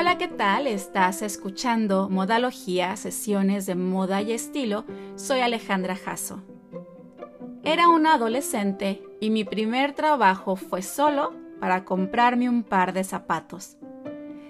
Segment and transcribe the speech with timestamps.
[0.00, 0.66] Hola, ¿qué tal?
[0.66, 4.86] Estás escuchando Modalogía, sesiones de moda y estilo.
[5.14, 6.42] Soy Alejandra Jasso.
[7.64, 13.76] Era una adolescente y mi primer trabajo fue solo para comprarme un par de zapatos.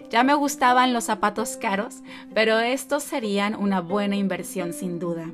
[0.09, 1.97] Ya me gustaban los zapatos caros,
[2.33, 5.33] pero estos serían una buena inversión sin duda.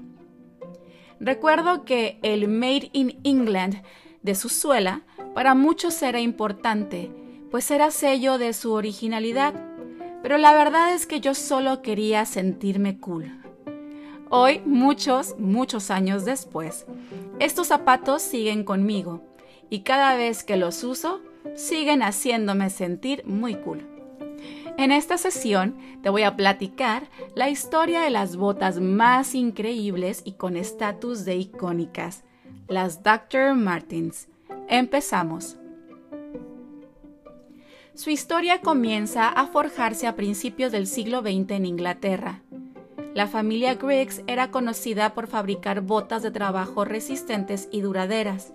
[1.21, 3.83] Recuerdo que el Made in England
[4.23, 5.03] de su suela
[5.35, 7.11] para muchos era importante,
[7.51, 9.66] pues era sello de su originalidad,
[10.27, 13.31] pero la verdad es que yo solo quería sentirme cool.
[14.29, 16.85] Hoy, muchos, muchos años después,
[17.39, 19.23] estos zapatos siguen conmigo
[19.71, 21.21] y cada vez que los uso,
[21.55, 23.87] siguen haciéndome sentir muy cool.
[24.77, 30.33] En esta sesión te voy a platicar la historia de las botas más increíbles y
[30.33, 32.25] con estatus de icónicas,
[32.67, 33.55] las Dr.
[33.55, 34.27] Martens.
[34.69, 35.57] Empezamos.
[37.97, 42.43] Su historia comienza a forjarse a principios del siglo XX en Inglaterra.
[43.15, 48.53] La familia Griggs era conocida por fabricar botas de trabajo resistentes y duraderas.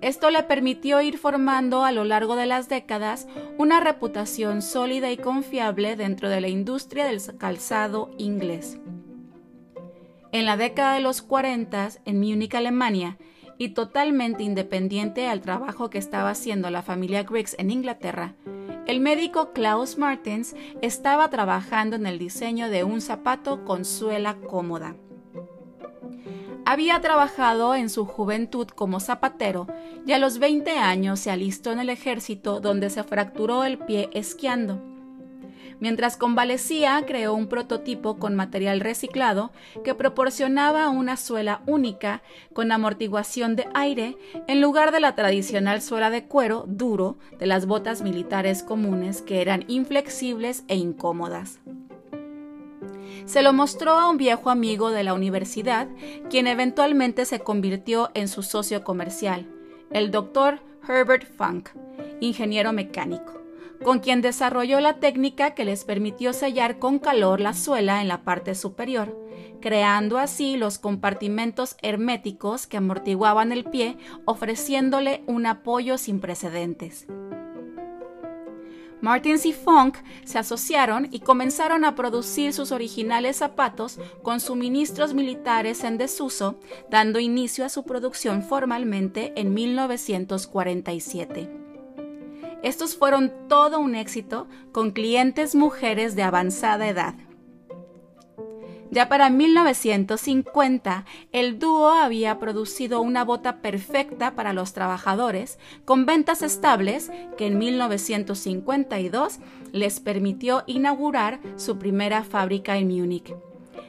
[0.00, 5.18] Esto le permitió ir formando a lo largo de las décadas una reputación sólida y
[5.18, 8.78] confiable dentro de la industria del calzado inglés.
[10.32, 13.18] En la década de los 40, en Múnich, Alemania,
[13.58, 18.34] y totalmente independiente al trabajo que estaba haciendo la familia Griggs en Inglaterra,
[18.86, 24.96] el médico Klaus Martens estaba trabajando en el diseño de un zapato con suela cómoda.
[26.64, 29.66] Había trabajado en su juventud como zapatero
[30.06, 34.08] y a los 20 años se alistó en el ejército donde se fracturó el pie
[34.12, 34.82] esquiando.
[35.80, 39.52] Mientras convalecía, creó un prototipo con material reciclado
[39.84, 46.10] que proporcionaba una suela única con amortiguación de aire en lugar de la tradicional suela
[46.10, 51.60] de cuero duro de las botas militares comunes que eran inflexibles e incómodas.
[53.24, 55.88] Se lo mostró a un viejo amigo de la universidad,
[56.30, 59.46] quien eventualmente se convirtió en su socio comercial,
[59.90, 61.70] el doctor Herbert Funk,
[62.20, 63.37] ingeniero mecánico
[63.82, 68.22] con quien desarrolló la técnica que les permitió sellar con calor la suela en la
[68.22, 69.16] parte superior,
[69.60, 77.06] creando así los compartimentos herméticos que amortiguaban el pie, ofreciéndole un apoyo sin precedentes.
[79.00, 85.84] Martins y Funk se asociaron y comenzaron a producir sus originales zapatos con suministros militares
[85.84, 86.58] en desuso,
[86.90, 91.67] dando inicio a su producción formalmente en 1947.
[92.62, 97.14] Estos fueron todo un éxito con clientes mujeres de avanzada edad.
[98.90, 106.42] Ya para 1950, el dúo había producido una bota perfecta para los trabajadores, con ventas
[106.42, 109.38] estables que en 1952
[109.72, 113.34] les permitió inaugurar su primera fábrica en Múnich.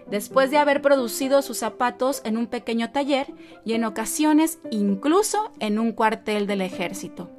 [0.10, 5.80] Después de haber producido sus zapatos en un pequeño taller y en ocasiones incluso en
[5.80, 7.30] un cuartel del ejército.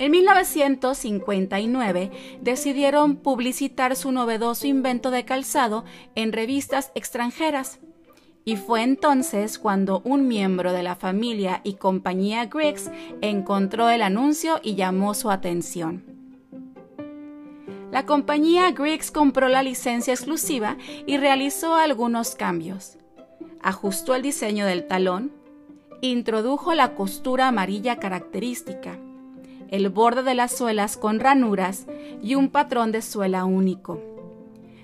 [0.00, 5.84] En 1959 decidieron publicitar su novedoso invento de calzado
[6.14, 7.80] en revistas extranjeras.
[8.46, 12.90] Y fue entonces cuando un miembro de la familia y compañía Griggs
[13.20, 16.02] encontró el anuncio y llamó su atención.
[17.92, 22.96] La compañía Griggs compró la licencia exclusiva y realizó algunos cambios.
[23.60, 25.30] Ajustó el diseño del talón,
[26.00, 28.98] introdujo la costura amarilla característica,
[29.70, 31.86] el borde de las suelas con ranuras
[32.22, 34.00] y un patrón de suela único.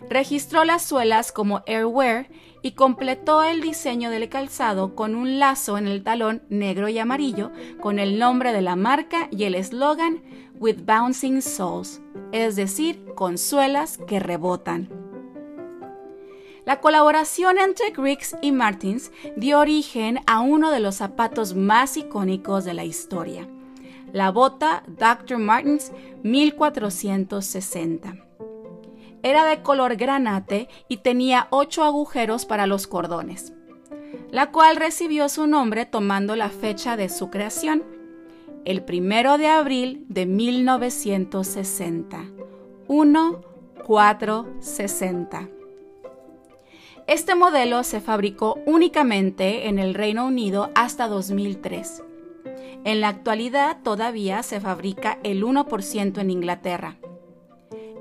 [0.08, 2.28] Registró las suelas como Airwear
[2.62, 7.50] y completó el diseño del calzado con un lazo en el talón negro y amarillo
[7.80, 10.22] con el nombre de la marca y el eslogan
[10.58, 12.00] With Bouncing Soles,
[12.32, 14.88] es decir, con suelas que rebotan.
[16.64, 22.64] La colaboración entre Griggs y Martins dio origen a uno de los zapatos más icónicos
[22.64, 23.48] de la historia,
[24.12, 25.38] la bota Dr.
[25.38, 25.90] Martens
[26.22, 28.16] 1460.
[29.22, 33.52] Era de color granate y tenía ocho agujeros para los cordones,
[34.30, 37.82] la cual recibió su nombre tomando la fecha de su creación,
[38.64, 42.24] el primero de abril de 1960.
[42.88, 45.48] 1460.
[47.06, 52.02] Este modelo se fabricó únicamente en el Reino Unido hasta 2003
[52.84, 56.96] en la actualidad todavía se fabrica el 1% en Inglaterra.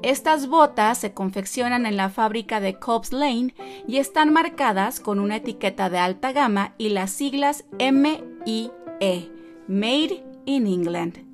[0.01, 3.55] Estas botas se confeccionan en la fábrica de Cobbs Lane
[3.87, 8.71] y están marcadas con una etiqueta de alta gama y las siglas MIE,
[9.67, 11.25] Made in England.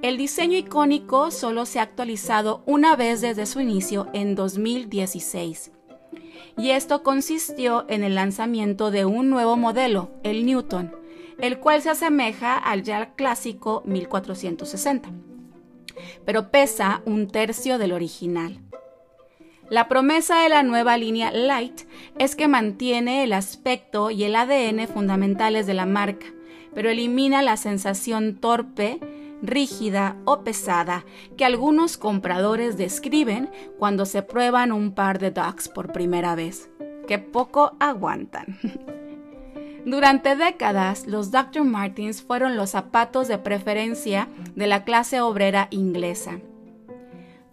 [0.00, 5.72] El diseño icónico solo se ha actualizado una vez desde su inicio en 2016.
[6.56, 10.92] Y esto consistió en el lanzamiento de un nuevo modelo, el Newton,
[11.38, 15.10] el cual se asemeja al ya clásico 1460,
[16.24, 18.60] pero pesa un tercio del original.
[19.70, 21.82] La promesa de la nueva línea Light
[22.18, 26.26] es que mantiene el aspecto y el ADN fundamentales de la marca,
[26.74, 28.98] pero elimina la sensación torpe,
[29.42, 31.04] rígida o pesada
[31.36, 36.70] que algunos compradores describen cuando se prueban un par de Docs por primera vez,
[37.06, 38.58] que poco aguantan.
[39.88, 41.64] Durante décadas, los Dr.
[41.64, 46.40] Martins fueron los zapatos de preferencia de la clase obrera inglesa.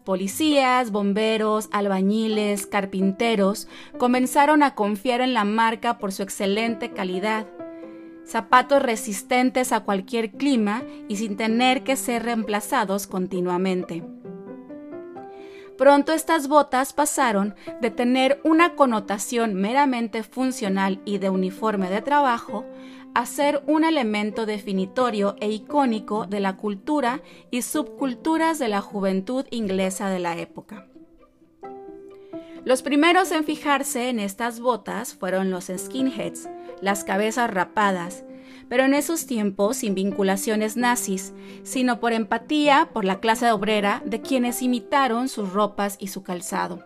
[0.03, 7.47] Policías, bomberos, albañiles, carpinteros comenzaron a confiar en la marca por su excelente calidad.
[8.25, 14.03] Zapatos resistentes a cualquier clima y sin tener que ser reemplazados continuamente.
[15.77, 22.65] Pronto estas botas pasaron de tener una connotación meramente funcional y de uniforme de trabajo
[23.13, 29.45] a ser un elemento definitorio e icónico de la cultura y subculturas de la juventud
[29.51, 30.87] inglesa de la época.
[32.65, 36.49] Los primeros en fijarse en estas botas fueron los skinheads,
[36.81, 38.25] las cabezas rapadas,
[38.69, 41.33] pero en esos tiempos sin vinculaciones nazis,
[41.63, 46.85] sino por empatía por la clase obrera de quienes imitaron sus ropas y su calzado.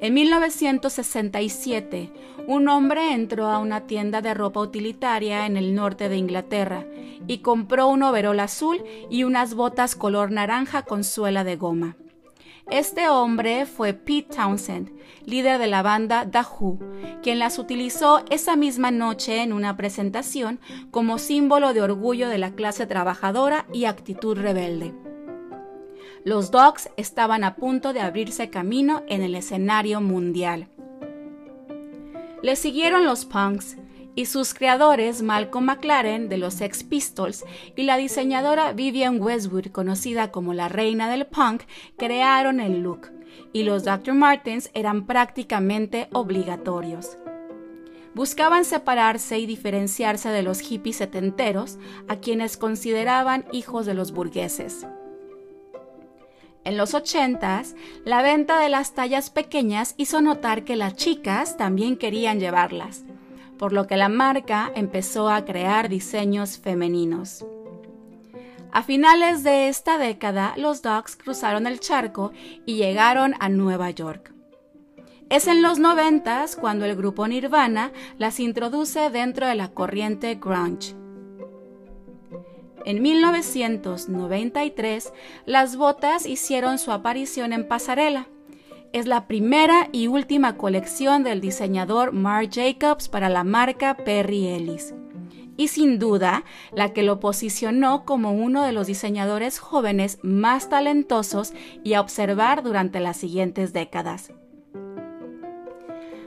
[0.00, 2.12] En 1967,
[2.46, 6.86] un hombre entró a una tienda de ropa utilitaria en el norte de Inglaterra
[7.26, 11.96] y compró un overol azul y unas botas color naranja con suela de goma.
[12.70, 14.90] Este hombre fue Pete Townsend,
[15.24, 16.78] líder de la banda The Who,
[17.22, 20.60] quien las utilizó esa misma noche en una presentación
[20.90, 24.94] como símbolo de orgullo de la clase trabajadora y actitud rebelde.
[26.24, 30.68] Los Dogs estaban a punto de abrirse camino en el escenario mundial.
[32.42, 33.78] Le siguieron los Punks
[34.18, 37.44] y sus creadores Malcolm McLaren de los Sex Pistols
[37.76, 41.62] y la diseñadora Vivian Westwood, conocida como la reina del punk,
[41.96, 43.12] crearon el look,
[43.52, 44.14] y los Dr.
[44.14, 47.16] Martens eran prácticamente obligatorios.
[48.12, 51.78] Buscaban separarse y diferenciarse de los hippies setenteros,
[52.08, 54.84] a quienes consideraban hijos de los burgueses.
[56.64, 57.62] En los 80
[58.04, 63.04] la venta de las tallas pequeñas hizo notar que las chicas también querían llevarlas,
[63.58, 67.44] por lo que la marca empezó a crear diseños femeninos.
[68.70, 72.32] A finales de esta década, los Dogs cruzaron el charco
[72.64, 74.32] y llegaron a Nueva York.
[75.30, 80.96] Es en los 90 cuando el grupo Nirvana las introduce dentro de la corriente grunge.
[82.84, 85.12] En 1993,
[85.44, 88.28] las botas hicieron su aparición en pasarela.
[88.94, 94.94] Es la primera y última colección del diseñador Marc Jacobs para la marca Perry Ellis.
[95.58, 101.52] Y sin duda, la que lo posicionó como uno de los diseñadores jóvenes más talentosos
[101.84, 104.32] y a observar durante las siguientes décadas.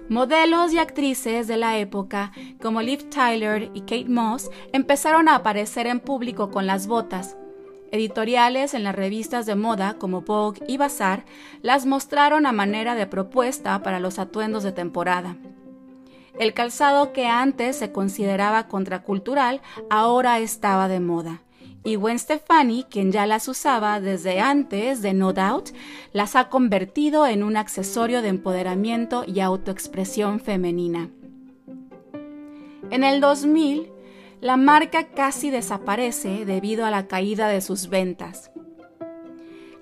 [0.07, 2.31] Modelos y actrices de la época,
[2.61, 7.37] como Liv Tyler y Kate Moss, empezaron a aparecer en público con las botas.
[7.91, 11.25] Editoriales en las revistas de moda como Vogue y Bazaar
[11.61, 15.35] las mostraron a manera de propuesta para los atuendos de temporada.
[16.39, 21.41] El calzado que antes se consideraba contracultural ahora estaba de moda
[21.83, 25.69] y Gwen Stefani, quien ya las usaba desde antes de No Doubt,
[26.13, 31.09] las ha convertido en un accesorio de empoderamiento y autoexpresión femenina.
[32.91, 33.91] En el 2000,
[34.41, 38.51] la marca casi desaparece debido a la caída de sus ventas.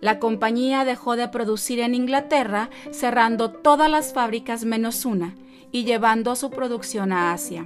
[0.01, 5.35] La compañía dejó de producir en Inglaterra, cerrando todas las fábricas menos una
[5.71, 7.65] y llevando su producción a Asia.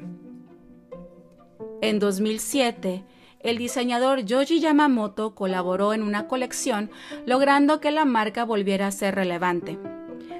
[1.81, 3.03] En 2007,
[3.39, 6.89] el diseñador Yoji Yamamoto colaboró en una colección,
[7.25, 9.77] logrando que la marca volviera a ser relevante,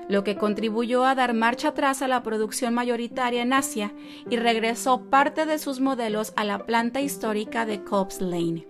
[0.10, 3.94] lo que contribuyó a dar marcha atrás a la producción mayoritaria en Asia
[4.30, 8.68] y regresó parte de sus modelos a la planta histórica de Cobbs Lane.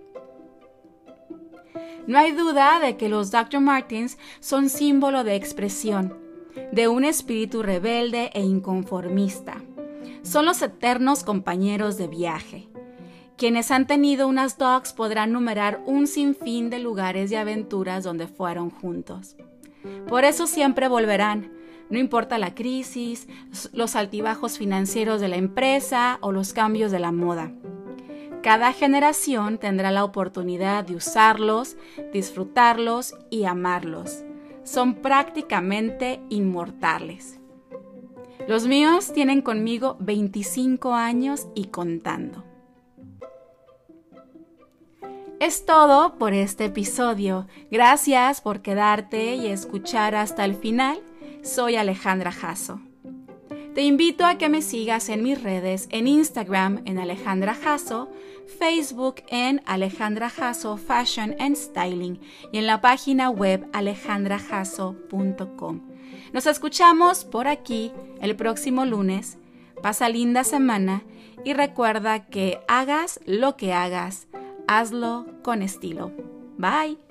[2.06, 3.60] No hay duda de que los Dr.
[3.60, 6.18] Martins son símbolo de expresión,
[6.72, 9.62] de un espíritu rebelde e inconformista.
[10.22, 12.68] Son los eternos compañeros de viaje
[13.36, 18.70] quienes han tenido unas dogs podrán numerar un sinfín de lugares y aventuras donde fueron
[18.70, 19.36] juntos.
[20.08, 21.52] Por eso siempre volverán,
[21.90, 23.28] no importa la crisis,
[23.72, 27.52] los altibajos financieros de la empresa o los cambios de la moda.
[28.42, 31.78] cada generación tendrá la oportunidad de usarlos,
[32.12, 34.22] disfrutarlos y amarlos.
[34.64, 37.40] Son prácticamente inmortales.
[38.46, 42.44] Los míos tienen conmigo 25 años y contando.
[45.44, 47.46] Es todo por este episodio.
[47.70, 51.02] Gracias por quedarte y escuchar hasta el final.
[51.42, 52.80] Soy Alejandra Jasso.
[53.74, 58.10] Te invito a que me sigas en mis redes, en Instagram en Alejandra Jasso,
[58.58, 62.18] Facebook en Alejandra Jasso Fashion and Styling
[62.50, 65.80] y en la página web alejandrajasso.com.
[66.32, 69.36] Nos escuchamos por aquí el próximo lunes.
[69.82, 71.02] Pasa linda semana
[71.44, 74.26] y recuerda que hagas lo que hagas,
[74.66, 76.12] hazlo con estilo.
[76.58, 77.03] Bye.